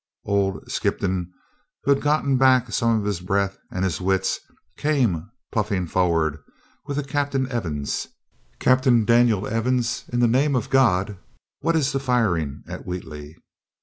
[0.25, 1.31] Old Skippon,
[1.83, 4.39] who had got back some of his breath and his wits
[4.75, 6.39] came puffing forward
[6.87, 8.07] with a, "Captain Evans,
[8.57, 11.19] Captain Daniel Evans, in the name of God,
[11.59, 13.37] what is the firing at Wheatley?"